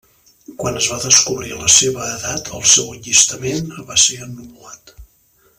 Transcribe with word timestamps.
Quan 0.61 0.79
es 0.79 0.87
va 0.93 0.97
descobrir 1.03 1.51
la 1.59 1.69
seva 1.75 2.07
edat 2.15 2.51
el 2.61 2.65
seu 2.73 2.91
allistament 2.97 3.73
va 3.91 4.03
ser 4.07 4.21
anul·lat. 4.31 4.99